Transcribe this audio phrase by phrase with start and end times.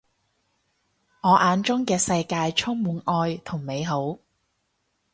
[1.21, 4.17] 我眼中嘅世界充滿愛同美好